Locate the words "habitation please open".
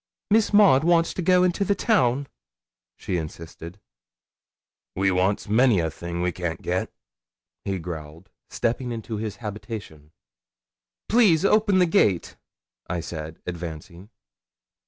9.35-11.77